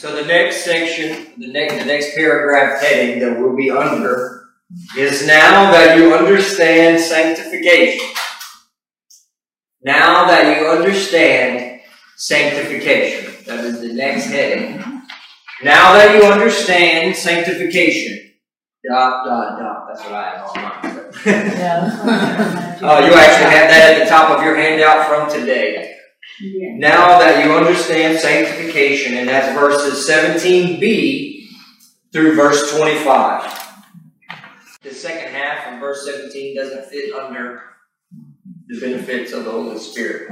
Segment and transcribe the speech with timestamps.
[0.00, 4.46] So the next section, the next, the next paragraph heading that we'll be under
[4.96, 8.08] is now that you understand sanctification.
[9.82, 11.82] Now that you understand
[12.16, 13.44] sanctification.
[13.44, 14.78] That is the next heading.
[15.62, 18.32] Now that you understand sanctification.
[18.88, 19.86] Dot, dot, dot.
[19.86, 21.12] That's what I have on mine.
[21.26, 22.76] Yeah.
[22.82, 25.99] Oh, you actually have that at the top of your handout from today.
[26.42, 31.48] Now that you understand sanctification, and that's verses 17b
[32.12, 33.58] through verse 25.
[34.82, 37.62] The second half of verse 17 doesn't fit under
[38.68, 40.30] the benefits of the Holy Spirit.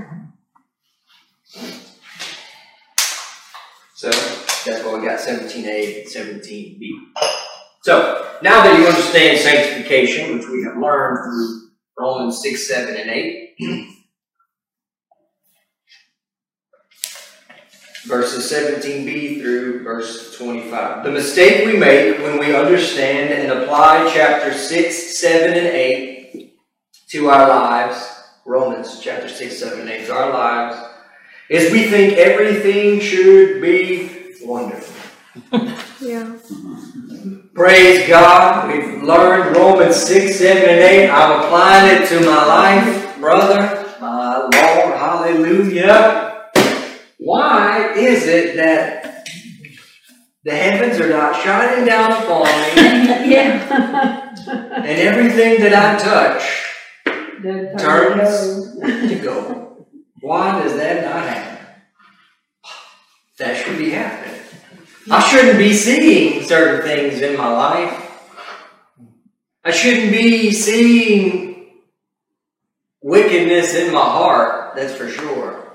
[3.95, 6.91] So that's why we got 17a and 17b.
[7.83, 13.11] So now that you understand sanctification, which we have learned through Romans 6, 7, and
[13.11, 13.55] 8,
[18.09, 21.05] verses 17b through verse 25.
[21.05, 26.59] The mistake we make when we understand and apply chapter 6, 7, and 8
[27.09, 28.11] to our lives,
[28.47, 30.89] Romans chapter 6, 7, and 8 to our lives,
[31.51, 34.95] is we think everything should be wonderful.
[36.01, 36.33] Yeah.
[37.55, 38.69] Praise God.
[38.69, 41.11] We've learned Romans 6, 7, and 8.
[41.11, 44.53] I'm applying it to my life, brother, my Lord.
[44.97, 46.28] Hallelujah.
[47.19, 49.29] Why is it that
[50.45, 54.35] the heavens are not shining down upon me Yeah.
[54.47, 56.65] and everything that I touch
[57.79, 58.73] Turns.
[58.81, 59.87] to gold.
[60.21, 61.67] Why does that not happen?
[63.39, 64.41] That should be happening.
[65.11, 68.05] I shouldn't be seeing certain things in my life.
[69.65, 71.67] I shouldn't be seeing
[73.03, 75.68] wickedness in my heart, that's for sure.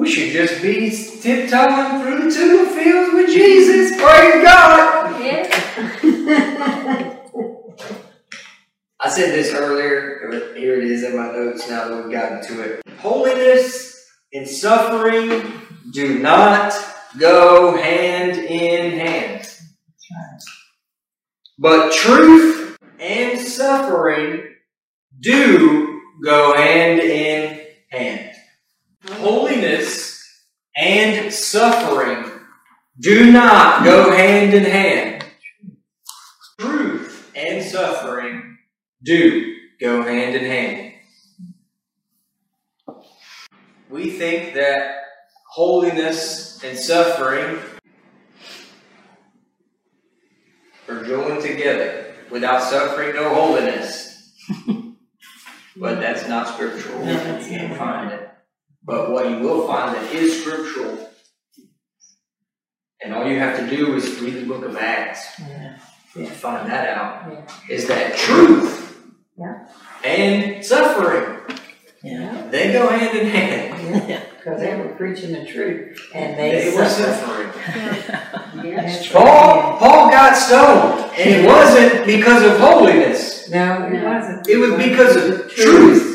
[0.00, 4.00] We should just be tiptoeing through the fields with Jesus.
[4.00, 5.20] Praise God!
[5.22, 5.46] Yeah.
[8.98, 10.54] I said this earlier.
[10.56, 12.82] Here it is in my notes now that we've gotten to it.
[13.00, 15.52] Holiness and suffering
[15.92, 16.72] do not
[17.18, 19.46] go hand in hand.
[21.58, 24.54] But truth and suffering
[25.20, 28.30] do go hand in hand.
[29.08, 30.10] Holiness
[30.76, 32.30] and suffering
[32.98, 35.24] do not go hand in hand.
[36.60, 38.58] Truth and suffering
[39.02, 40.92] do go hand in hand.
[43.88, 44.94] We think that
[45.48, 47.58] holiness and suffering
[50.88, 52.14] are joined together.
[52.30, 54.32] Without suffering, no holiness.
[55.76, 57.00] but that's not scriptural.
[57.04, 58.30] You can't find it.
[58.84, 61.09] But what you will find that is scriptural,
[63.02, 65.76] and all you have to do is read the book of Acts Yeah.
[66.14, 67.74] to find that out, Yeah.
[67.74, 68.96] is that truth
[69.38, 69.66] Yeah.
[70.04, 71.40] and suffering,
[72.02, 72.42] Yeah.
[72.50, 74.08] they go hand in hand.
[74.08, 74.20] Yeah.
[74.36, 77.50] Because they were preaching the truth and They they were suffering.
[78.64, 79.08] Yes.
[79.12, 83.48] Paul, Paul got stoned, and it wasn't because of holiness.
[83.50, 84.48] No, it wasn't.
[84.48, 86.06] It was because of truth.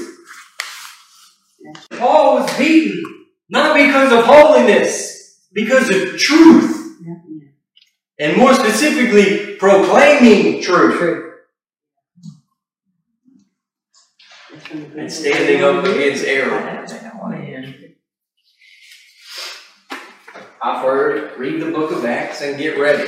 [1.97, 3.03] Paul was beaten,
[3.49, 6.74] not because of holiness, because of truth.
[8.17, 8.27] Yeah.
[8.29, 10.97] And more specifically, proclaiming truth.
[10.97, 11.31] True.
[14.97, 16.85] And standing up against error.
[20.61, 23.07] I've heard, read the book of Acts and get ready.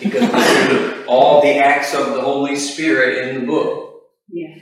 [0.00, 4.02] Because we all the acts of the Holy Spirit in the book.
[4.28, 4.56] Yeah.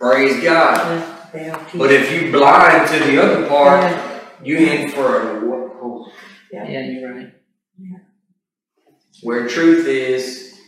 [0.00, 1.32] Praise God.
[1.32, 1.78] They don't teach.
[1.78, 4.00] But if you blind to the other part,
[4.44, 6.08] you in for a wh-
[6.52, 7.32] Yeah, you're right.
[9.22, 10.58] Where truth is,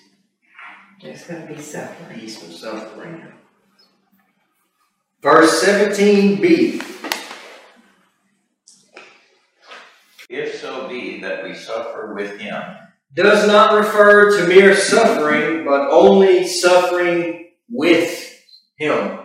[1.03, 2.19] There's gonna be suffering.
[2.19, 3.33] peace and suffering.
[5.21, 6.83] Verse 17b.
[10.31, 12.63] If so be that we suffer with him,
[13.15, 18.21] does not refer to mere suffering, but only suffering with
[18.77, 19.21] Him.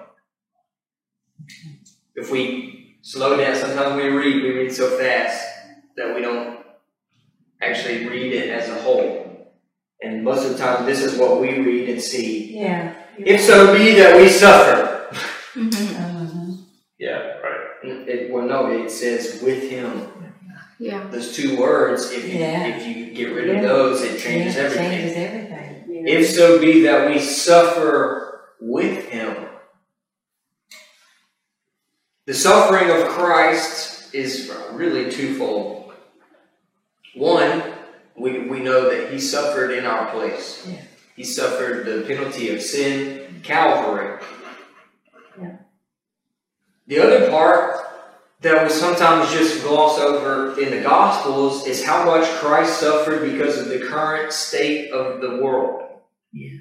[2.15, 5.43] If we slow down, sometimes we read, we read so fast
[5.97, 6.59] that we don't
[7.61, 9.18] actually read it as a whole.
[10.01, 12.57] And most of the time, this is what we read and see.
[12.57, 12.95] Yeah.
[13.17, 15.07] If so be that we suffer.
[15.55, 16.53] Uh-huh.
[16.99, 17.65] yeah, right.
[17.83, 20.07] It, well, no, it says with Him.
[20.79, 21.07] Yeah.
[21.11, 22.67] Those two words, if you, Yeah.
[22.67, 23.61] if you get rid of Yeah.
[23.63, 24.91] those, it changes Yeah, everything.
[24.91, 26.07] Changes everything.
[26.07, 29.35] If so be that we suffer with him.
[32.25, 35.93] The suffering of Christ is really twofold.
[38.19, 40.67] We, we know that he suffered in our place.
[40.67, 40.81] Yeah.
[41.15, 44.21] He suffered the penalty of sin, Calvary.
[45.41, 45.57] Yeah.
[46.87, 47.77] The other part
[48.41, 53.57] that we sometimes just gloss over in the Gospels is how much Christ suffered because
[53.57, 55.83] of the current state of the world.
[56.33, 56.59] Yeah.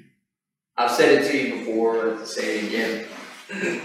[0.77, 3.81] I've said it to you before, but say it again.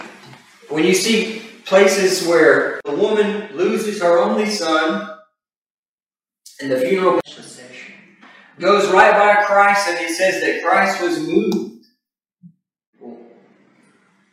[0.69, 5.11] when you see places where a woman loses her only son,
[6.61, 7.20] and the funeral
[8.59, 11.87] goes right by Christ, and he says that Christ was moved.
[13.01, 13.19] Well,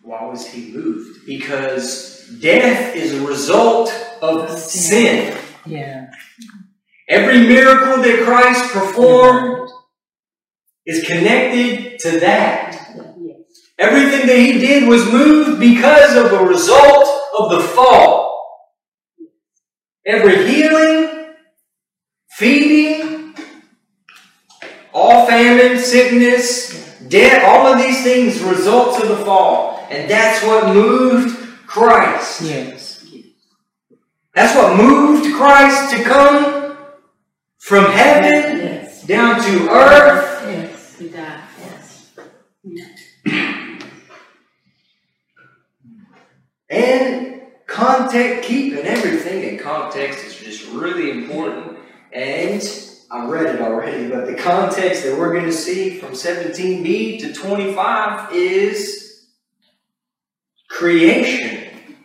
[0.04, 1.26] why was he moved?
[1.26, 3.92] Because death is a result
[4.22, 5.38] of sin.
[5.66, 6.12] Yeah.
[7.08, 9.70] Every miracle that Christ performed
[10.86, 12.78] is connected to that.
[13.78, 17.08] Everything that he did was moved because of a result
[17.38, 18.30] of the fall.
[20.06, 21.34] Every healing,
[22.30, 23.01] feeding,
[25.82, 29.88] sickness, death, all of these things results of the fall.
[29.90, 31.38] And that's what moved
[31.68, 32.42] Christ.
[32.42, 33.06] Yes.
[34.34, 36.78] That's what moved Christ to come
[37.58, 39.04] from heaven Yes.
[39.04, 40.96] down to earth Yes.
[40.98, 41.42] He died.
[42.64, 43.68] Yes.
[46.70, 51.78] And context, keeping everything in context is just really important.
[52.14, 52.62] And
[53.12, 57.34] I read it already, but the context that we're going to see from 17b to
[57.34, 59.26] 25 is
[60.70, 61.98] creation,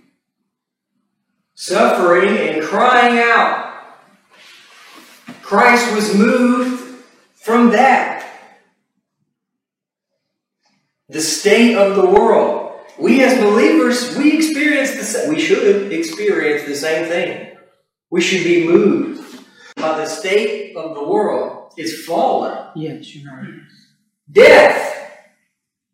[1.54, 3.84] suffering, and crying out.
[5.42, 7.04] Christ was moved
[7.34, 8.28] from that.
[11.08, 12.80] The state of the world.
[12.98, 17.56] We as believers, we experience the same, we should experience the same thing.
[18.10, 19.25] We should be moved
[19.76, 21.72] by the state of the world.
[21.76, 22.68] is fallen.
[22.74, 23.60] Yes, you're right.
[24.30, 24.94] Death.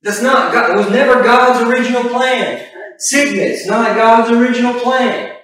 [0.02, 2.67] That's not God, it was never God's original plan.
[2.99, 5.37] Sickness, not God's original plan.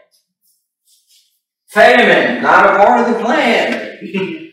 [1.69, 3.99] Famine, not a part of the plan.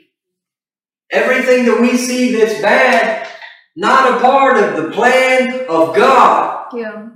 [1.12, 3.28] Everything that we see that's bad,
[3.76, 6.68] not a part of the plan of God.
[6.74, 7.10] Yeah.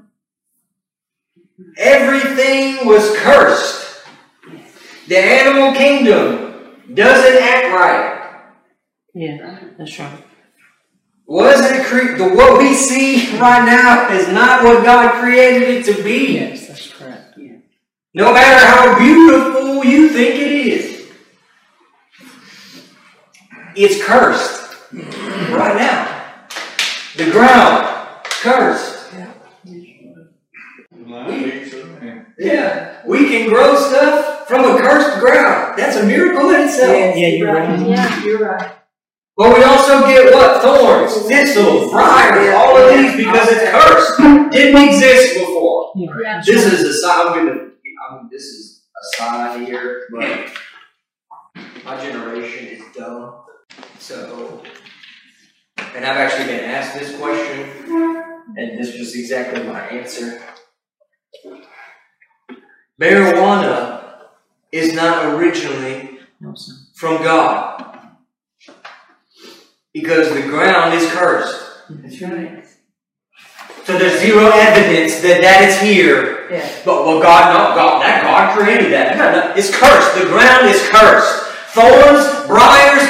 [1.78, 4.04] Everything was cursed.
[5.08, 6.49] The animal kingdom
[6.94, 8.52] doesn't act right.
[9.14, 10.24] Yeah, that's right.
[11.26, 16.04] Wasn't cre- the what we see right now is not what God created it to
[16.04, 16.34] be.
[16.34, 17.36] Yes, that's correct.
[17.38, 17.58] Yeah.
[18.14, 21.12] No matter how beautiful you think it is,
[23.76, 26.36] it's cursed right now.
[27.16, 29.14] The ground cursed.
[32.40, 35.78] Yeah, we can grow stuff from a cursed ground.
[35.78, 37.16] That's a miracle in itself.
[37.16, 37.88] Yeah, you're right.
[37.88, 38.24] Yeah.
[38.26, 38.72] You're right.
[39.38, 40.62] But we also get what?
[40.62, 44.18] Thorns, thistles, oh, briars, all of these because it's cursed.
[44.52, 45.94] Didn't exist before.
[45.96, 46.10] Yeah.
[46.22, 46.42] Yeah.
[46.44, 47.28] This is a sign.
[47.28, 47.52] I'm gonna.
[47.52, 50.52] I mean, this is a sign here, but
[51.86, 53.44] my generation is dumb.
[54.00, 54.64] So,
[55.96, 57.70] and I've actually been asked this question,
[58.58, 60.42] and this was exactly my answer.
[63.00, 63.89] Marijuana
[64.72, 66.56] is not originally No,
[66.96, 67.86] from God
[69.94, 71.66] because the ground is cursed.
[71.90, 72.64] That's right.
[73.86, 76.48] So there's zero evidence that that is here.
[76.52, 76.62] Yeah.
[76.86, 79.18] But well, God, no, God, that God created that.
[79.18, 80.14] No, no, it's cursed.
[80.14, 81.46] The ground is cursed.
[81.74, 83.06] Thorns, briars,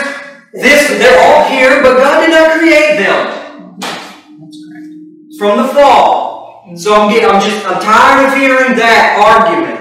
[0.54, 5.36] this, they're all here, but God did not create them That's correct.
[5.38, 6.72] from the fall.
[6.76, 9.79] So I'm getting, I'm just, I'm tired of hearing that argument.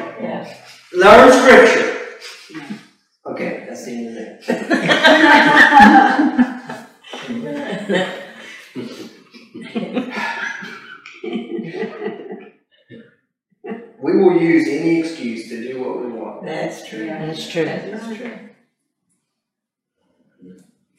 [0.98, 1.16] Yeah.
[1.16, 1.88] Learn Scripture.
[3.26, 4.38] Okay, that's the end of that.
[14.00, 16.44] We will use any excuse to do what we want.
[16.44, 17.06] That's true.
[17.06, 17.64] That's true.
[17.64, 18.38] That is true.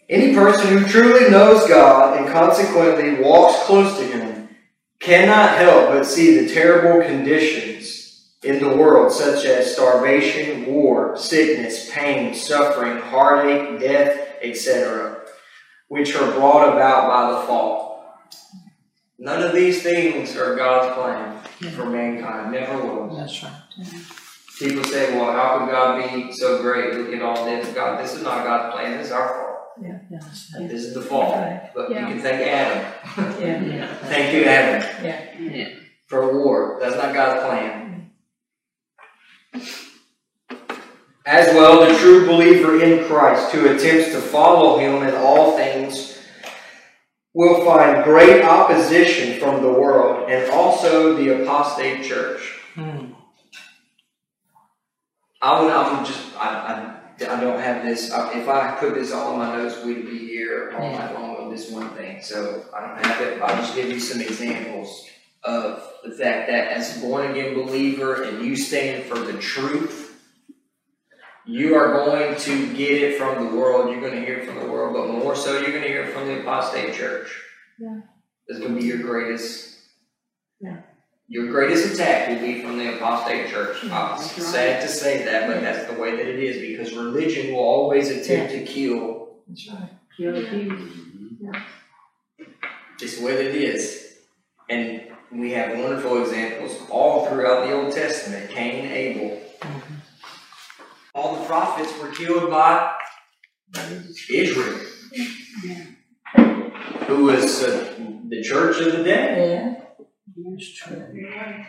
[0.09, 4.49] Any person who truly knows God and consequently walks close to Him
[4.99, 7.68] cannot help but see the terrible conditions
[8.43, 15.21] in the world, such as starvation, war, sickness, pain, suffering, heartache, death, etc.,
[15.89, 17.89] which are brought about by the fall.
[19.17, 21.41] None of these things are God's plan
[21.73, 23.17] for mankind, never was.
[23.17, 24.03] That's right.
[24.59, 26.93] People say, well, how could God be so great?
[26.93, 27.67] Look at all this.
[27.73, 29.45] God, this is not God's plan, this is our fault.
[29.81, 31.31] Yeah, that's And this is the fall.
[31.73, 32.07] But Yeah.
[32.07, 32.93] you can thank Adam.
[33.41, 33.93] Yeah, yeah.
[34.03, 35.39] Thank you, Adam, Yeah.
[35.39, 35.67] Yeah.
[36.07, 36.77] for war.
[36.81, 37.78] That's not God's plan.
[41.29, 46.17] As well, the true believer in Christ who attempts to follow him in all things
[47.35, 52.57] will find great opposition from the world and also the apostate church.
[52.73, 53.11] Hmm.
[55.39, 56.47] I would, I'm just, I,
[57.21, 60.07] I, I don't have this, I- if I put this all in my notes, we'd
[60.07, 63.55] be here all night long on this one thing, so I don't have it, I'll
[63.55, 65.05] just give you some examples
[65.43, 70.08] of the fact that as a born again believer and you stand for the truth,
[71.45, 74.67] you are going to get it from the world, you're gonna hear it from the
[74.67, 77.41] world, but more so, you're gonna hear it from the apostate church.
[77.79, 78.01] Yeah.
[78.47, 79.79] It's gonna be your greatest.
[80.59, 80.81] Yeah.
[81.27, 83.77] Your greatest attack will be from the apostate church.
[83.77, 83.93] Mm-hmm.
[83.93, 84.47] I'm That's right.
[84.47, 88.09] sad to say that, but that's the way that it is, because religion will always
[88.09, 89.37] attempt to kill.
[89.47, 89.89] That's right.
[90.17, 90.91] Kill the Jews.
[90.91, 91.51] Mm-hmm.
[93.01, 94.17] It's the way that it is.
[94.69, 98.49] And we have wonderful examples all throughout the Old Testament.
[98.49, 99.39] Cain, Abel.
[101.49, 102.93] Prophets were killed by
[104.29, 104.79] Israel.
[107.07, 107.95] Who was uh,
[108.27, 109.75] the church of the
[110.77, 111.65] true.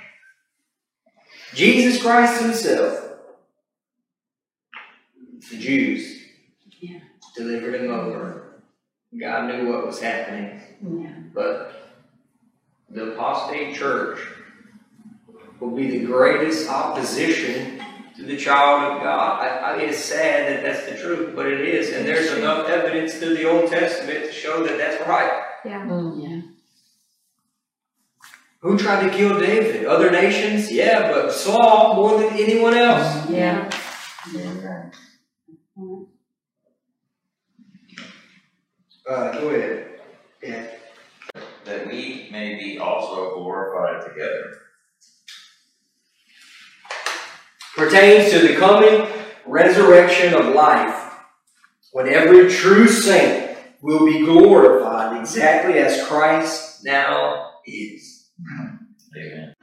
[1.55, 3.13] Jesus Christ Himself.
[5.51, 6.25] The Jews.
[7.35, 8.61] Delivered Him over.
[9.19, 10.61] God knew what was happening.
[11.33, 11.97] But
[12.91, 14.21] the apostate church
[15.59, 17.80] will be the greatest opposition
[18.21, 19.41] to the child of God.
[19.43, 21.93] I, I, it's sad that that's the truth, but it is.
[21.95, 25.43] And there's enough evidence through the Old Testament to show that that's right.
[25.65, 25.85] Yeah.
[25.85, 26.21] Hmm.
[26.21, 26.41] Yeah.
[28.61, 29.87] Who tried to kill David?
[29.87, 30.71] Other nations?
[30.71, 33.31] Yeah, but Saul more than anyone else.
[33.31, 33.71] Yeah.
[39.09, 39.87] Uh, go ahead.
[40.43, 40.67] Yeah.
[41.65, 44.60] that we may be also glorified together.
[47.81, 49.07] Pertains to the coming
[49.47, 51.15] resurrection of life,
[51.93, 58.33] when every true saint will be glorified exactly as Christ now is.
[59.17, 59.55] Amen.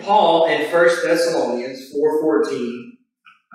[0.00, 2.92] Paul in 1 Thessalonians 4.14,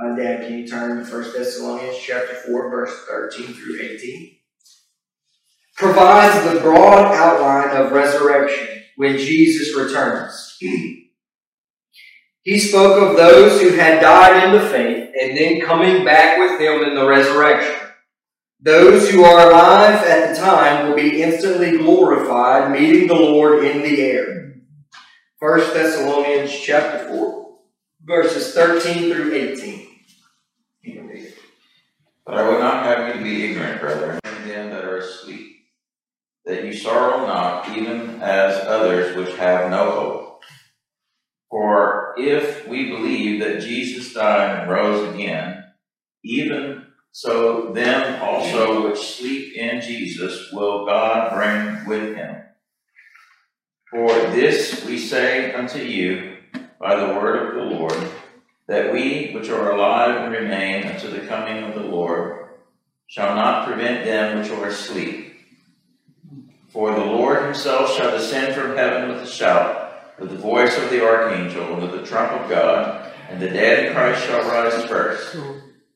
[0.04, 4.38] uh, Dad, can you turn to 1 Thessalonians chapter 4, verse 13 through 18?
[5.78, 10.60] Provides the broad outline of resurrection when Jesus returns.
[12.44, 16.60] he spoke of those who had died in the faith and then coming back with
[16.60, 17.76] him in the resurrection.
[18.60, 23.82] Those who are alive at the time will be instantly glorified, meeting the Lord in
[23.82, 24.56] the air.
[25.40, 27.58] 1 Thessalonians chapter 4,
[28.04, 29.88] verses 13 through 18.
[30.82, 31.38] You can read it.
[32.26, 35.66] But I would not have you to be ignorant, brethren, of them that are asleep,
[36.46, 40.33] that you sorrow not, even as others which have no hope.
[41.54, 45.66] For if we believe that Jesus died and rose again,
[46.24, 52.38] even so them also which sleep in Jesus will God bring with him.
[53.92, 56.38] For this we say unto you
[56.80, 58.10] by the word of the Lord,
[58.68, 62.48] that we which are alive and remain unto the coming of the Lord
[63.06, 65.36] shall not prevent them which are asleep.
[66.70, 69.83] For the Lord himself shall descend from heaven with a shout,
[70.20, 73.86] with the voice of the archangel, and with the trump of God, and the dead
[73.86, 75.36] in Christ shall rise first.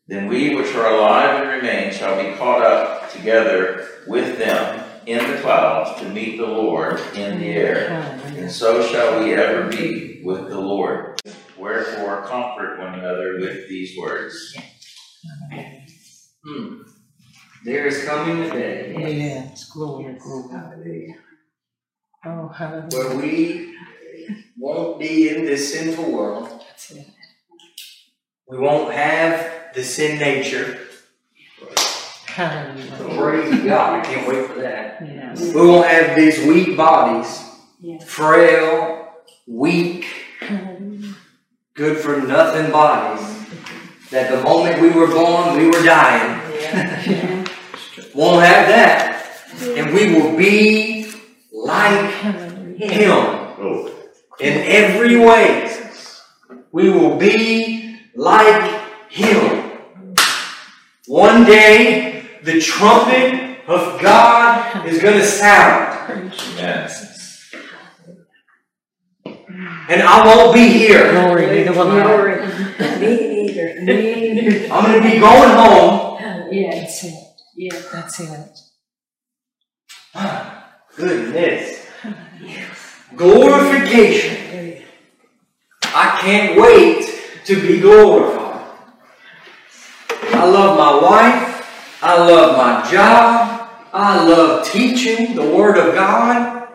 [0.08, 5.20] Then we which are alive and remain shall be caught up together with them in
[5.32, 7.90] the clouds to meet the Lord in the air.
[8.28, 11.20] And so shall we ever be with the Lord.
[11.58, 14.56] Wherefore comfort one another with these words.
[16.46, 16.82] Hmm.
[17.66, 21.16] There is coming a day Yes, glory, glory.
[22.26, 22.90] Oh, hallelujah.
[22.92, 23.76] where we
[24.58, 26.50] won't be in this sinful world.
[28.48, 30.80] We won't have the sin nature.
[32.28, 33.18] Hallelujah.
[33.18, 35.02] Praise God, I can't wait for that.
[35.02, 35.54] Yes.
[35.54, 37.44] We won't have these weak bodies,
[37.80, 37.98] Yeah.
[38.00, 39.10] frail,
[39.48, 40.06] weak,
[41.74, 43.26] good for nothing bodies.
[44.12, 46.40] That the moment we were born, we were dying.
[46.62, 47.46] Yeah.
[48.16, 49.26] Won't have that.
[49.62, 51.12] And we will be
[51.52, 52.88] like Hallelujah.
[52.88, 53.97] Him oh.
[54.40, 55.74] In every way.
[56.72, 58.72] We will be like
[59.10, 59.72] Him.
[61.08, 66.88] One day, the trumpet of God is going to sound, Praise you, Amen.
[66.88, 67.54] Jesus.
[69.90, 71.12] and I won't be here.
[71.12, 72.04] Glory, neither will I.
[72.04, 72.36] Glory.
[73.00, 73.82] Me neither.
[73.82, 74.74] Me neither.
[74.74, 76.18] I'm going to be going home.
[76.52, 76.80] Yeah.
[76.80, 77.14] That's it.
[77.56, 77.82] Yeah.
[77.92, 78.60] That's it.
[80.96, 81.86] Goodness.
[83.16, 84.84] Glorification.
[85.86, 88.48] I can't wait to be glorified.
[90.34, 92.00] I love my wife.
[92.04, 93.70] I love my job.
[93.94, 96.68] I love teaching the Word of God.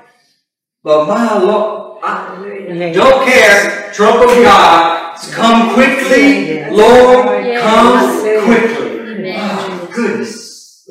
[0.83, 3.93] But my Lord, I don't care.
[3.93, 6.65] Trump of God, come quickly.
[6.71, 7.27] Lord,
[7.61, 9.35] come quickly.
[9.37, 10.89] Oh, goodness.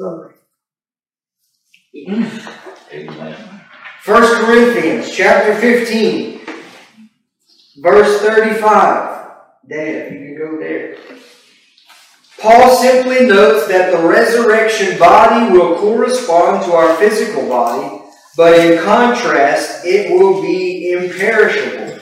[1.94, 2.48] Mm.
[2.94, 3.51] Amen.
[4.02, 6.42] First Corinthians chapter 15,
[7.84, 9.32] verse 35.
[9.70, 10.98] Dad, you can go there.
[12.40, 18.04] Paul simply notes that the resurrection body will correspond to our physical body,
[18.36, 22.00] but in contrast, it will be imperishable,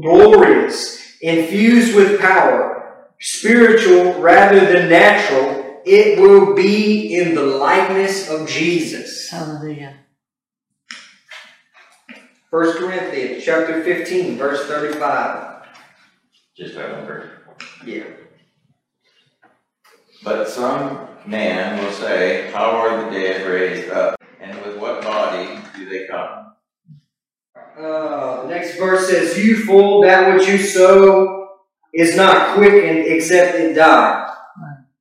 [0.00, 5.82] glorious, infused with power, spiritual rather than natural.
[5.84, 9.28] It will be in the likeness of Jesus.
[9.28, 10.03] Hallelujah.
[12.54, 15.64] 1 Corinthians chapter 15, verse 35.
[16.56, 17.28] Just that one verse.
[17.84, 18.04] Yeah.
[20.22, 24.14] But some man will say, How are the dead raised up?
[24.40, 26.54] And with what body do they come?
[27.76, 31.48] Uh, the next verse says, You fool, that which you sow
[31.92, 34.32] is not quickened except it die.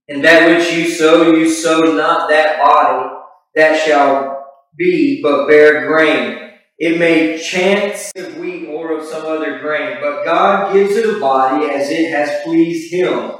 [0.10, 3.14] And that which you sow, you sow not that body
[3.54, 4.44] that shall
[4.76, 6.43] be, but bear grain.
[6.80, 11.20] It may chance of wheat or of some other grain, but God gives it a
[11.20, 13.32] body as it has pleased Him,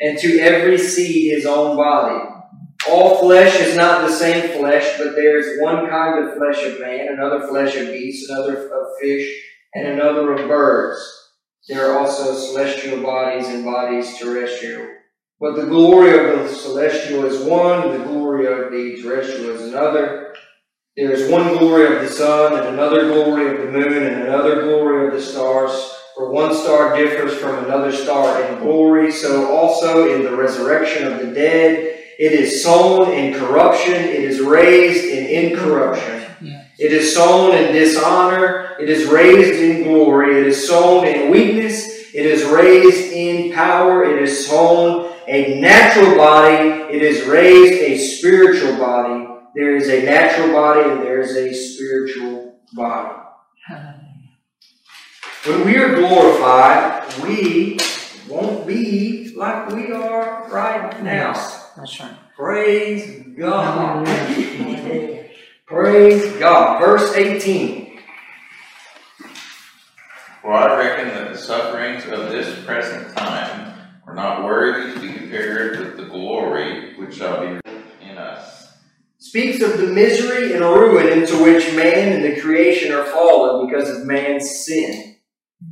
[0.00, 2.30] and to every seed his own body.
[2.88, 6.80] All flesh is not the same flesh, but there is one kind of flesh of
[6.80, 9.42] man, another flesh of beasts, another of fish,
[9.74, 11.00] and another of birds.
[11.68, 14.86] There are also celestial bodies and bodies terrestrial.
[15.40, 20.33] But the glory of the celestial is one, the glory of the terrestrial is another.
[20.96, 24.62] There is one glory of the sun, and another glory of the moon, and another
[24.62, 25.72] glory of the stars.
[26.14, 31.18] For one star differs from another star in glory, so also in the resurrection of
[31.18, 32.00] the dead.
[32.20, 36.30] It is sown in corruption, it is raised in incorruption.
[36.78, 40.38] It is sown in dishonor, it is raised in glory.
[40.38, 44.04] It is sown in weakness, it is raised in power.
[44.04, 49.23] It is sown a natural body, it is raised a spiritual body.
[49.54, 53.20] There is a natural body and there is a spiritual body.
[55.44, 57.78] When we are glorified, we
[58.28, 61.34] won't be like we are right now.
[61.76, 62.16] That's right.
[62.34, 64.06] Praise God.
[65.66, 66.80] Praise God.
[66.80, 68.00] Verse 18.
[70.42, 73.72] For I reckon that the sufferings of this present time
[74.06, 77.60] are not worthy to be compared with the glory which shall be
[78.02, 78.63] in us.
[79.24, 83.88] Speaks of the misery and ruin into which man and the creation are fallen because
[83.88, 85.16] of man's sin.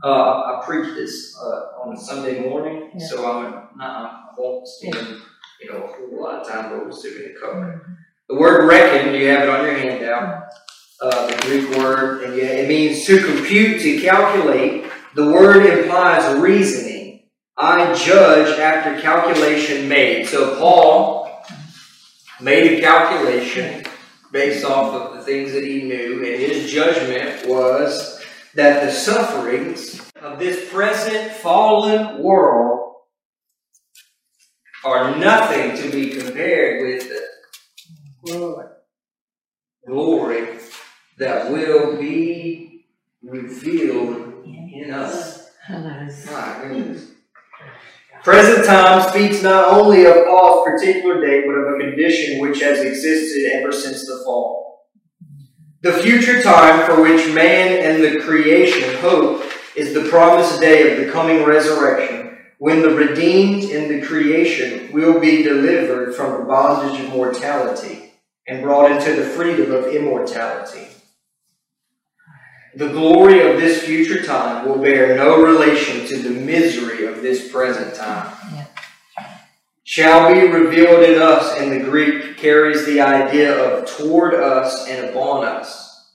[0.03, 3.07] Uh, I preached this uh, on a Sunday morning, Yeah.
[3.07, 5.19] so I'm not, I won't spend
[5.61, 7.79] you know a whole lot of time, but we'll still gonna cover it.
[8.31, 10.45] The word reckon, you have it on your handout.
[11.03, 14.87] Uh, the Greek word, and yeah, it means to compute, to calculate.
[15.15, 17.25] The word implies reasoning.
[17.59, 20.27] I judge after calculation made.
[20.27, 21.22] So Paul
[22.43, 23.85] made a calculation
[24.33, 28.23] based off of the things that he knew, and his judgment was
[28.55, 32.95] that the sufferings of this present fallen world
[34.85, 37.09] are nothing to be compared with
[38.25, 38.71] the
[39.87, 40.59] glory
[41.19, 42.87] that will be
[43.23, 45.51] revealed in us.
[45.69, 47.11] My goodness.
[48.25, 52.81] Present time speaks not only of Paul's particular day, but of a condition which has
[52.81, 54.87] existed ever since the fall.
[55.81, 59.43] The future time for which man and the creation hope
[59.75, 65.19] is the promised day of the coming resurrection, when the redeemed in the creation will
[65.19, 68.13] be delivered from the bondage of mortality
[68.47, 70.92] and brought into the freedom of immortality.
[72.75, 77.53] The glory of this future time will bear no relation to the misery of this
[77.53, 78.33] present time.
[78.55, 78.67] Yeah.
[79.85, 85.11] Shall be revealed in us, and the Greek carries the idea of toward us and
[85.11, 86.15] upon us.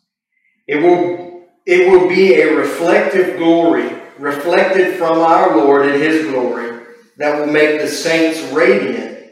[0.66, 6.86] It will, it will be a reflective glory, reflected from our Lord in His glory,
[7.18, 9.30] that will make the saints radiant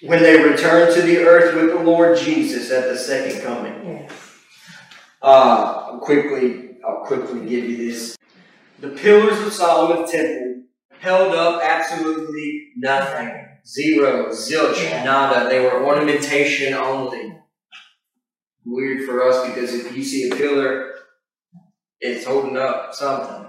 [0.00, 3.74] when they return to the earth with the Lord Jesus at the second coming.
[3.84, 4.23] Yes.
[5.24, 8.14] Uh, I'll quickly, I'll quickly give you this.
[8.80, 10.64] The pillars of Solomon's temple
[10.98, 13.48] held up absolutely nothing.
[13.66, 15.48] Zero, zilch, nada.
[15.48, 17.38] They were ornamentation only.
[18.66, 20.92] Weird for us because if you see a pillar,
[22.00, 23.46] it's holding up something.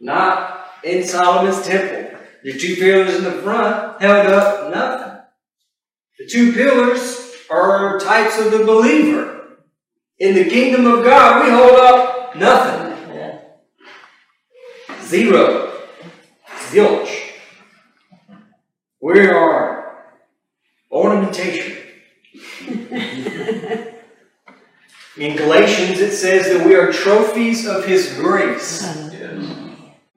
[0.00, 2.18] Not in Solomon's temple.
[2.44, 5.20] The two pillars in the front held up nothing.
[6.18, 9.37] The two pillars are types of the believer.
[10.18, 12.88] In the kingdom of God, we hold up nothing.
[15.02, 15.72] Zero.
[16.70, 17.30] Zilch.
[19.00, 20.04] We are
[20.90, 21.76] ornamentation.
[25.16, 28.86] In Galatians, it says that we are trophies of His grace.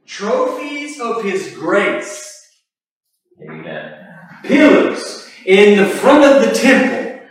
[0.06, 2.52] Trophies of His grace.
[3.42, 4.08] Amen.
[4.44, 7.22] Pillars in the front of the temple.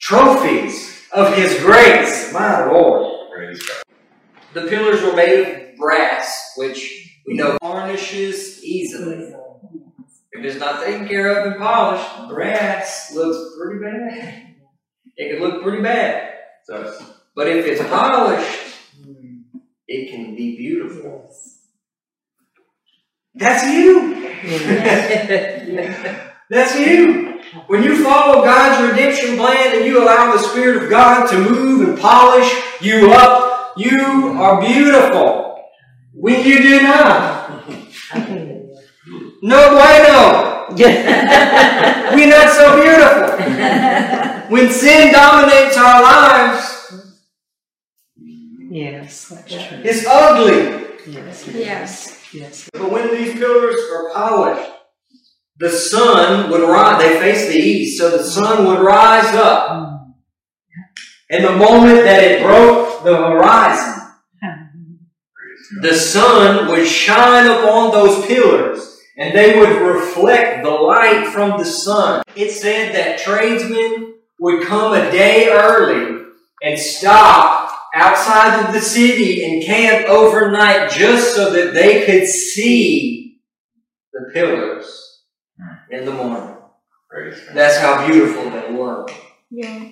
[0.00, 2.32] Trophies of His grace.
[2.32, 3.30] My Lord.
[3.34, 3.82] Praise God.
[4.52, 9.34] The pillars were made of brass, which we know tarnishes easily.
[10.32, 14.54] If it's not taken care of and polished, brass looks pretty bad.
[15.16, 16.34] It can look pretty bad.
[16.68, 18.76] But if it's polished,
[19.88, 21.34] it can be beautiful.
[23.34, 24.14] That's you.
[26.50, 27.35] That's you.
[27.66, 31.88] When you follow God's redemption plan and you allow the Spirit of God to move
[31.88, 33.98] and polish you up, you
[34.38, 35.64] are beautiful.
[36.14, 37.50] When you do not,
[39.42, 40.66] no bueno.
[40.76, 44.50] We're not so beautiful.
[44.50, 46.72] When sin dominates our lives,
[48.68, 49.78] Yes, that's true.
[49.84, 50.86] it's ugly.
[51.06, 52.18] Yes, Yes.
[52.32, 52.70] yes.
[52.72, 54.70] But when these pillars are polished,
[55.58, 57.02] the sun would rise.
[57.02, 60.14] They faced the east, so the sun would rise up.
[61.30, 64.02] And the moment that it broke the horizon,
[65.80, 71.64] the sun would shine upon those pillars and they would reflect the light from the
[71.64, 72.22] sun.
[72.36, 76.26] It said that tradesmen would come a day early
[76.62, 83.40] and stop outside of the city and camp overnight just so that they could see
[84.12, 85.15] the pillars
[85.90, 86.56] in the morning.
[87.54, 89.06] That's how beautiful they were.
[89.50, 89.90] Yeah.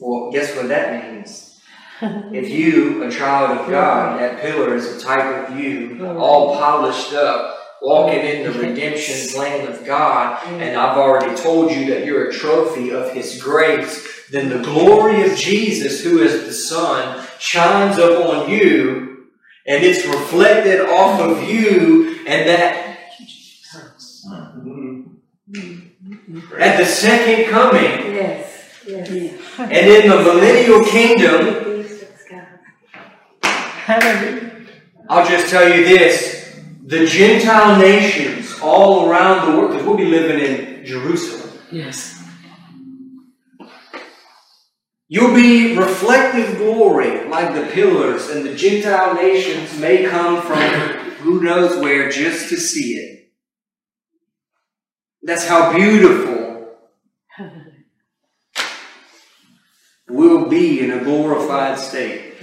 [0.00, 1.60] Well, guess what that means?
[2.02, 7.12] If you, a child of God, that pillar is a type of you, all polished
[7.12, 12.28] up, walking in the redemption plan of God, and I've already told you that you're
[12.28, 17.98] a trophy of His grace, then the glory of Jesus, who is the Son, shines
[17.98, 19.26] up on you,
[19.66, 22.89] and it's reflected off of you, and that
[24.26, 25.02] Mm-hmm.
[26.60, 28.46] at the second coming, Yes.
[28.86, 29.08] Yes.
[29.58, 32.46] and in the millennial kingdom, Beast of sky.
[33.42, 34.50] Hallelujah.
[35.08, 36.38] I'll just tell you this
[36.84, 42.16] the Gentile nations all around the world, because we'll be living in Jerusalem, Yes.
[45.08, 50.60] you'll be reflecting glory like the pillars, and the Gentile nations may come from
[51.22, 53.19] who knows where just to see it.
[55.22, 56.76] That's how beautiful
[60.08, 62.34] we'll be in a glorified state.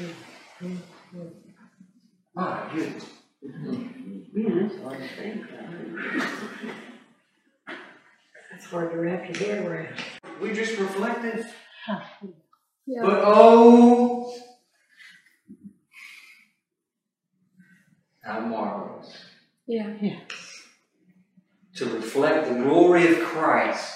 [2.35, 3.05] My goodness.
[3.41, 5.47] Yeah, that's hard to think of.
[8.51, 9.95] That's hard to wrap your head around.
[10.39, 11.45] We just reflected.
[12.85, 13.01] Yeah.
[13.01, 14.33] But oh,
[18.23, 19.25] how marvelous
[19.65, 19.93] Yeah.
[20.01, 20.19] Yeah.
[21.77, 23.93] To reflect the glory of Christ.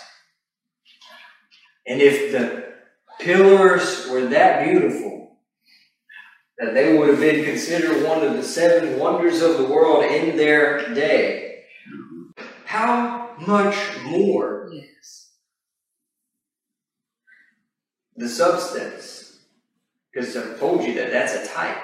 [1.88, 2.74] And if the
[3.20, 5.38] pillars were that beautiful,
[6.60, 10.38] that they would have been considered one of the seven wonders of the world in
[10.38, 11.64] their day,
[12.66, 15.32] how much more Yes.
[18.16, 19.40] the substance.
[20.12, 21.84] Because I've told you that that's a type.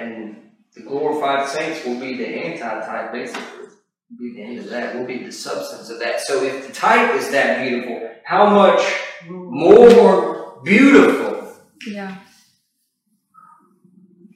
[0.00, 3.67] And the glorified saints will be the anti-type, basically.
[4.10, 4.94] Will be the end of that.
[4.96, 6.20] Will be the substance of that.
[6.20, 8.80] So if the type is that beautiful, how much
[9.28, 11.52] more beautiful
[11.86, 12.16] Yeah.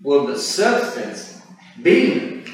[0.03, 1.41] will the substance
[1.83, 2.45] be?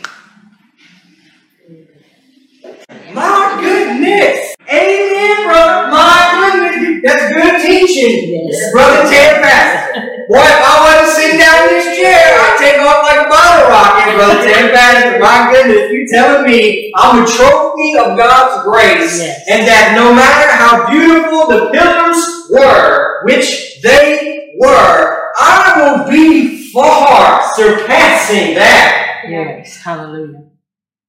[3.13, 4.55] My goodness!
[4.71, 5.91] Amen, brother.
[5.91, 7.03] My goodness.
[7.05, 8.49] That's good teaching.
[8.51, 8.73] Yes.
[8.73, 10.01] Brother Ted Pastor.
[10.29, 10.98] Boy, if I wasn't
[11.29, 15.19] sitting down in this chair, I'd take off like a bottle rocket, Brother Ted Pastor.
[15.21, 19.45] My goodness, you telling me I'm a trophy of God's grace, Yes.
[19.51, 26.71] and that no matter how beautiful the pillars were, which they were, I will be
[26.73, 29.77] far surpassing that Yes.
[29.83, 30.45] Hallelujah.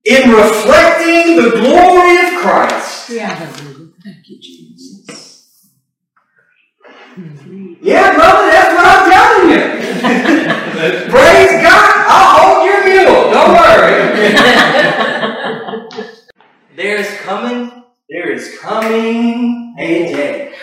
[0.05, 3.09] in reflecting the glory of Christ.
[3.09, 3.27] Yeah.
[3.33, 3.93] Hallelujah.
[4.03, 5.05] Thank you, Jesus.
[7.81, 8.98] Yeah, brother, that's what I'm telling you.
[11.09, 11.93] Praise God!
[12.07, 13.31] I'll hold your mule.
[13.31, 13.97] Don't worry.
[16.75, 20.53] there is coming, there is coming a day.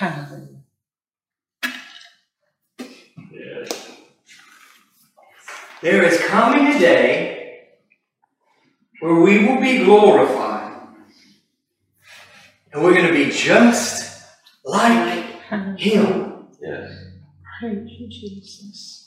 [5.83, 7.69] There is coming a day
[9.01, 10.89] where we will be glorified.
[12.73, 14.25] And we're going to be just
[14.65, 15.25] like
[15.79, 16.49] Him.
[16.61, 17.07] Yes.
[17.61, 19.06] Thank you, Jesus.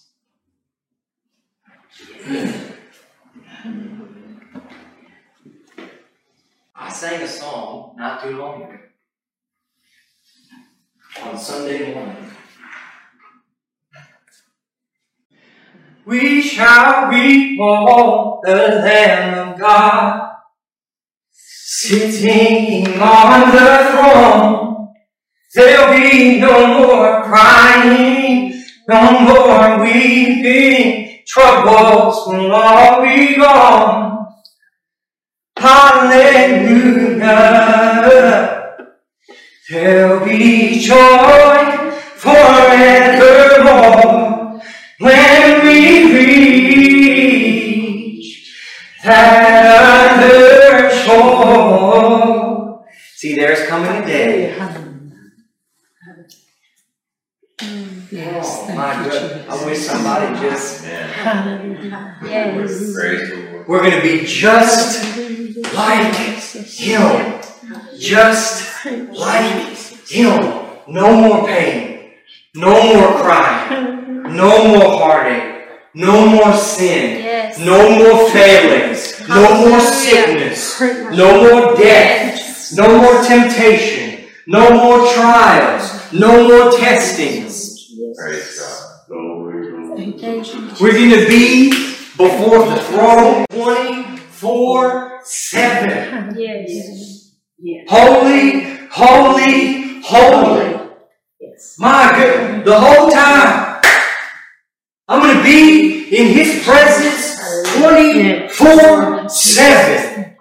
[6.75, 8.77] I sang a song not too long ago
[11.23, 12.31] on Sunday morning.
[16.05, 20.37] We shall behold the Lamb of God
[21.31, 24.93] sitting on the throne.
[25.53, 31.08] There'll be no more crying, no more weeping.
[31.29, 34.27] Troubles will all be gone.
[37.29, 38.75] Hallelujah.
[39.69, 43.69] There'll be joy forevermore
[44.99, 45.79] when we
[47.39, 48.27] reach
[49.03, 52.85] that other shore.
[53.15, 54.49] See, there's coming a day.
[54.57, 54.87] Hallelujah.
[58.11, 59.28] Yes, Oh, thank my you, goodness.
[59.69, 60.83] I somebody just.
[60.83, 62.17] Amen.
[62.23, 62.93] Yes.
[62.95, 63.67] Praise the Lord.
[63.67, 65.15] We're going to be just
[65.75, 67.41] like Him.
[67.99, 69.77] Just like
[70.07, 70.65] Him.
[70.87, 72.13] No more pain.
[72.55, 74.23] No more crying.
[74.35, 75.67] No more heartache.
[75.93, 77.23] No more sin.
[77.23, 77.59] Yes.
[77.59, 79.27] No more failings.
[79.29, 80.81] No more sickness.
[80.81, 82.37] No more death.
[82.37, 82.73] Yes.
[82.75, 84.25] No more temptation.
[84.47, 86.11] No more trials.
[86.11, 87.93] No more testings.
[88.17, 88.88] Praise God.
[90.17, 90.81] Thank you, Jesus.
[90.81, 96.35] We're going to be before the throne 24 7.
[96.35, 97.35] Yes.
[97.59, 97.85] Yes.
[97.87, 100.89] Holy, holy, holy.
[101.39, 101.75] Yes.
[101.77, 103.81] My good, the whole time.
[105.07, 107.37] I'm going to be in His presence
[107.77, 110.35] 24 7.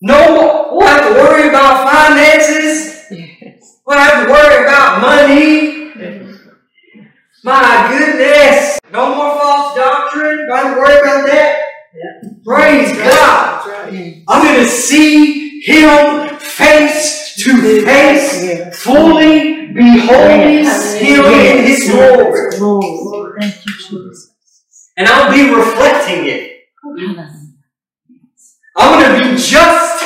[0.00, 0.78] No more.
[0.78, 3.06] We'll have to worry about finances.
[3.10, 3.80] Yes.
[3.86, 5.71] We'll have to worry about money.
[7.44, 8.78] My goodness.
[8.92, 10.46] No more false doctrine.
[10.48, 11.62] Don't worry about that.
[12.44, 13.68] Praise God.
[14.28, 22.58] I'm going to see Him face to face, fully beholding Him in His glory.
[22.58, 24.90] Lord, thank you, Jesus.
[24.96, 26.60] And I'll be reflecting it.
[28.76, 30.04] I'm going to be just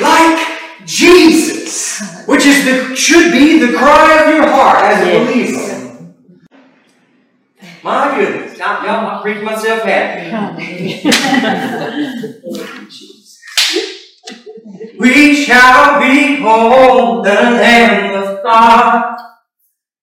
[0.00, 5.69] like Jesus, which is the should be the cry of your heart as a believer.
[7.82, 11.00] My goodness, y'all, y'all, preach myself happy.
[15.00, 19.16] We shall behold the Lamb of God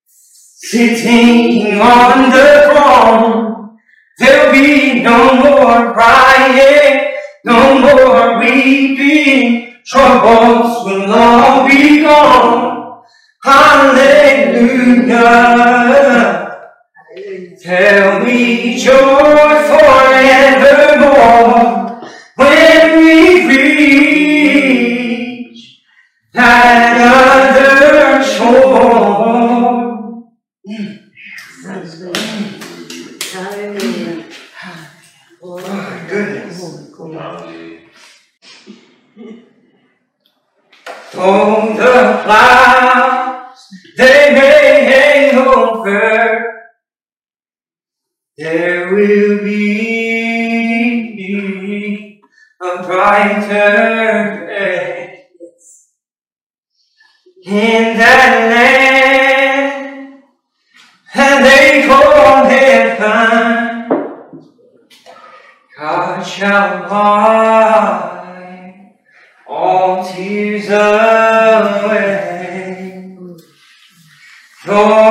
[0.07, 3.77] sitting on the throne.
[4.17, 7.13] There'll be no more crying,
[7.45, 9.75] no more weeping.
[9.85, 13.03] Troubles will all be gone.
[13.43, 14.07] Hallelujah.
[17.67, 18.95] Tell me joy
[19.67, 21.99] forevermore
[22.35, 25.59] when we reach
[26.31, 30.31] that other shore.
[33.33, 34.23] Hallelujah.
[35.43, 36.55] Oh my goodness.
[41.19, 42.76] Oh, the clouds,
[48.37, 50.67] There will be
[52.61, 55.25] a brighter day
[57.43, 60.21] in that land
[61.15, 63.89] that they call heaven.
[65.79, 68.19] God shall wipe
[69.47, 71.97] all tears away.
[74.63, 75.06] Though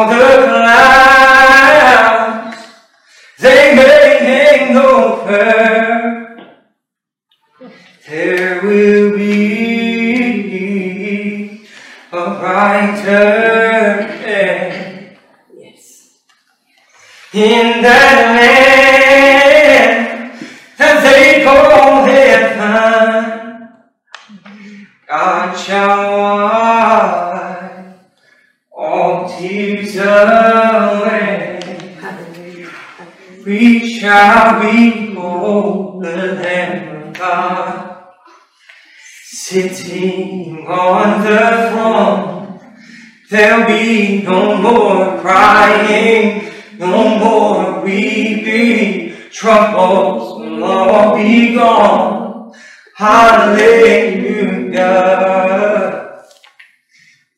[43.37, 52.55] there'll be no more crying, no more weeping, troubles will all be gone.
[52.95, 54.17] Hallelujah.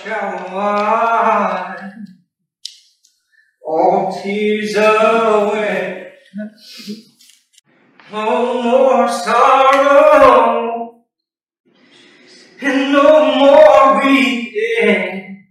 [0.03, 1.79] shall wipe
[3.65, 6.13] all tears away.
[8.11, 11.03] No more sorrow
[12.61, 15.45] and no more weeping,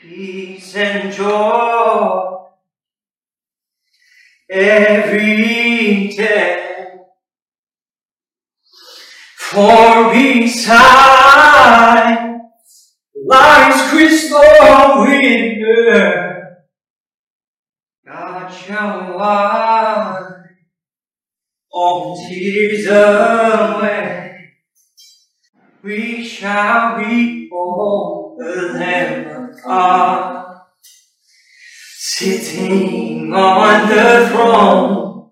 [0.00, 2.38] peace and joy
[4.48, 6.58] every day.
[9.36, 11.42] For beside
[13.32, 14.42] life's crystal
[18.04, 20.44] God shall wipe
[21.70, 24.50] all tears away.
[25.82, 30.60] We shall behold the Lamb of God
[31.96, 35.30] sitting on the throne.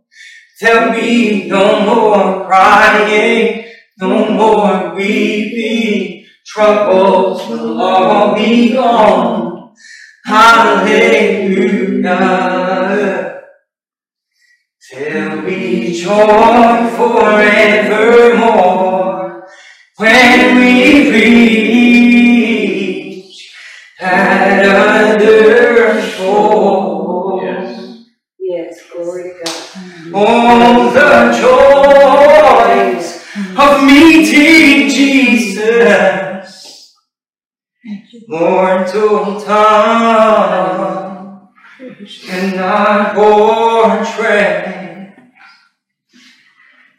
[0.60, 3.64] There'll be no more crying,
[3.98, 6.19] no more weeping.
[6.52, 9.72] Troubles will all be gone.
[10.24, 11.70] Hallelujah.
[14.90, 18.40] There'll be joy forevermore
[19.98, 21.59] when we reach
[38.28, 41.48] mortal tongue
[42.26, 45.14] cannot portray.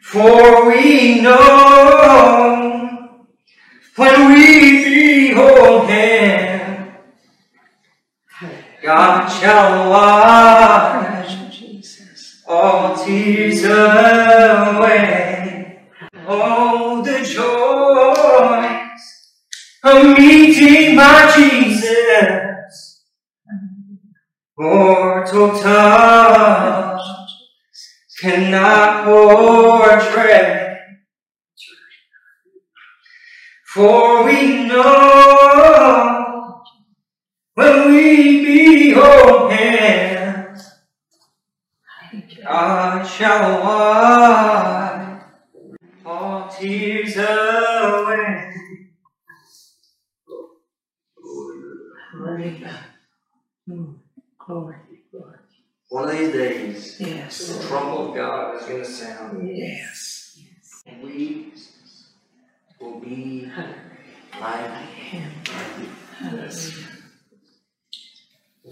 [0.00, 3.26] For we know
[3.96, 6.92] when we behold Him,
[8.82, 11.02] God shall wipe
[12.52, 15.80] all tears away.
[16.26, 19.02] Oh, the joys
[19.84, 23.04] of meeting my Jesus.
[24.62, 27.00] Mortal tongue
[28.20, 30.78] cannot portray.
[33.66, 36.62] For we know
[37.54, 38.44] when we
[38.92, 40.56] behold Him,
[42.12, 42.44] Thank you.
[42.44, 45.22] God shall wipe
[46.06, 48.54] all tears away.
[52.12, 52.78] Hallelujah.
[53.68, 53.94] Mm.
[54.44, 54.76] Glory,
[55.12, 55.36] glory.
[55.88, 56.98] One of these
[57.42, 57.62] days, Yes.
[57.62, 60.38] the trump of God is going to sound, Yes.
[60.86, 61.52] and we
[62.80, 63.50] will be
[64.40, 65.32] like Him.
[66.18, 66.72] Hallelujah.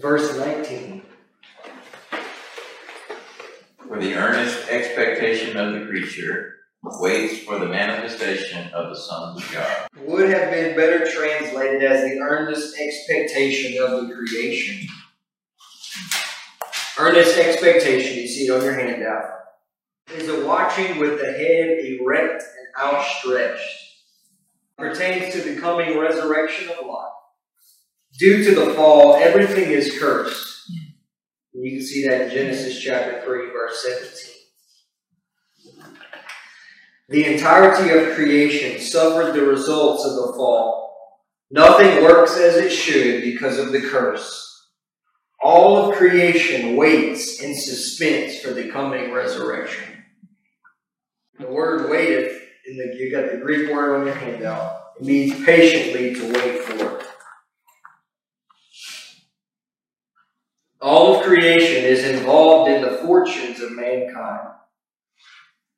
[0.01, 1.03] verse 19.
[3.87, 9.51] For the earnest expectation of the creature waits for the manifestation of the sons of
[9.53, 9.87] God.
[9.97, 14.87] Would have been better translated as the earnest expectation of the creation.
[17.01, 19.25] Earnest expectation, you see it on your handout,
[20.13, 23.97] is a watching with the head erect and outstretched.
[24.77, 27.11] Pertains to the coming resurrection of life.
[28.19, 30.71] Due to the fall, everything is cursed.
[31.53, 34.35] You can see that in Genesis chapter 3, verse 17.
[37.09, 41.17] The entirety of creation suffered the results of the fall.
[41.49, 44.50] Nothing works as it should because of the curse.
[45.43, 50.03] All of creation waits in suspense for the coming resurrection.
[51.39, 54.81] The word waiteth, in the, you got the Greek word on your handout.
[54.99, 57.01] It means patiently to wait for.
[60.79, 64.47] All of creation is involved in the fortunes of mankind.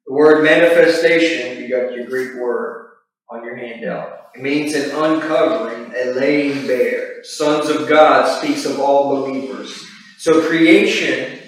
[0.05, 2.92] The word manifestation, you got your Greek word,
[3.29, 4.31] on your handout.
[4.35, 7.23] It means an uncovering, a laying bare.
[7.23, 9.83] Sons of God speaks of all believers.
[10.17, 11.39] So creation,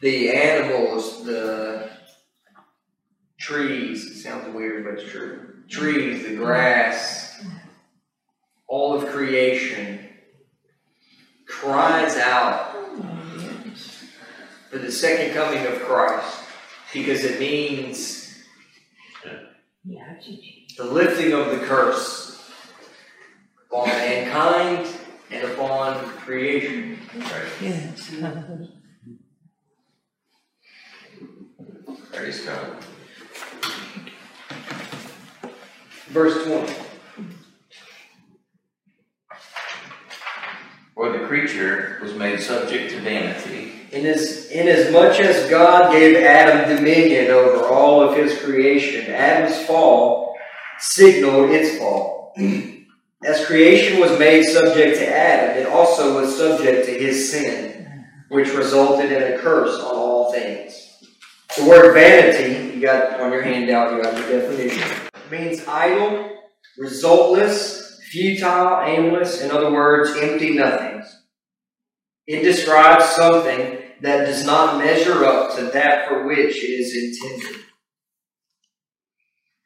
[0.00, 1.90] the animals, the
[3.38, 5.62] trees, sounds weird, but it's true.
[5.68, 7.44] Trees, the grass,
[8.66, 10.08] all of creation
[11.46, 12.74] cries out
[14.70, 16.38] for the second coming of Christ
[16.92, 18.17] because it means
[19.84, 22.50] the lifting of the curse
[23.70, 24.86] upon mankind
[25.30, 26.98] and upon creation.
[27.60, 28.08] Yes.
[28.08, 28.68] Hallelujah.
[32.12, 32.76] Praise God.
[36.08, 36.87] Verse 20.
[40.98, 47.30] For the creature was made subject to vanity, Inas- Inasmuch as God gave Adam dominion
[47.30, 50.34] over all of his creation, Adam's fall
[50.80, 52.34] signaled its fall.
[53.24, 58.52] As creation was made subject to Adam, it also was subject to his sin, which
[58.52, 60.98] resulted in a curse on all things.
[61.56, 64.82] The word vanity, you got on your handout, you got the definition,
[65.30, 66.38] means idle,
[66.76, 71.06] resultless, futile, aimless, in other words, empty nothings.
[72.26, 77.64] It describes something that does not measure up to that for which it is intended.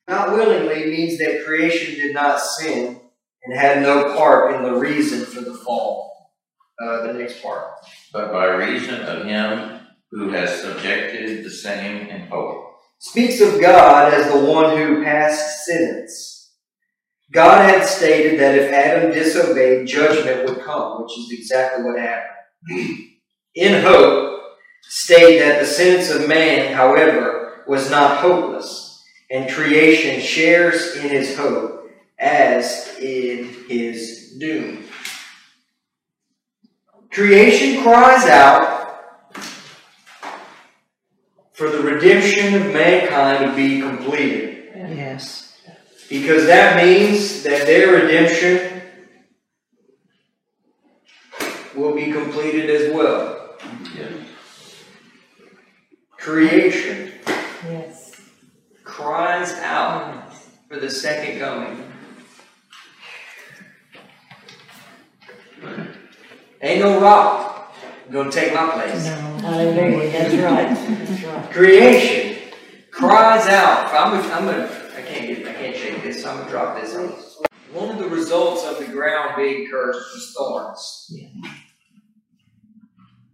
[0.09, 3.01] Not willingly means that creation did not sin
[3.45, 6.11] and had no part in the reason for the fall.
[6.83, 7.69] Uh, the next part.
[8.13, 9.81] but by reason of him
[10.11, 12.77] who has subjected the same in hope.
[12.99, 16.32] Speaks of God as the one who passed sentence.
[17.33, 23.09] God had stated that if Adam disobeyed, judgment would come, which is exactly what happened.
[23.55, 24.43] In hope,
[24.83, 31.37] state that the sentence of man, however, was not hopeless, and creation shares in his
[31.37, 34.85] hope as in his doom.
[37.11, 38.83] Creation cries out
[41.53, 44.71] for the redemption of mankind to be completed.
[44.75, 45.42] Yes.
[46.13, 48.83] Because that means that their redemption
[51.75, 53.57] will be completed as well.
[53.97, 54.13] Yes.
[56.19, 57.13] Creation
[57.65, 58.21] Yes.
[58.85, 60.35] cries out
[60.69, 61.91] for the second coming.
[66.61, 67.75] Ain't no rock
[68.11, 69.07] gonna take my place.
[69.07, 69.13] No.
[69.49, 71.51] Hallelujah, that's right, that's right.
[71.51, 72.53] Creation
[72.91, 73.91] cries out.
[73.95, 75.52] I'm gonna, I'm gonna, I can't get, I can't shake
[76.13, 76.27] this.
[76.27, 77.09] I'm gonna drop this on.
[77.73, 81.15] One of the results of the ground being cursed was thorns.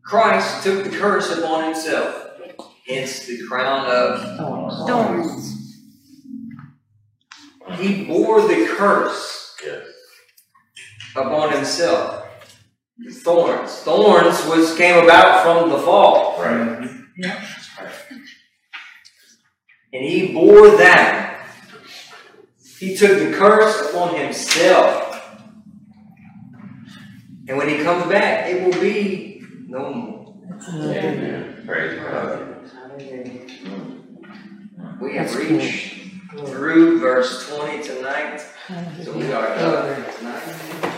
[0.05, 2.31] Christ took the curse upon himself,
[2.87, 4.87] hence the crown of.
[4.87, 5.55] Thorns.
[7.79, 9.57] He bore the curse
[11.14, 12.24] upon himself.
[13.11, 13.72] Thorns.
[13.81, 16.41] Thorns was came about from the fall.
[16.41, 16.89] Right.
[19.93, 21.28] And he bore that.
[22.79, 25.05] He took the curse upon himself.
[27.49, 30.35] And when he comes back, it will be no more.
[30.68, 31.62] Amen.
[31.66, 32.45] Praise God.
[35.01, 35.95] We have reached
[36.47, 38.43] through verse 20 tonight.
[39.03, 40.89] So we are done tonight.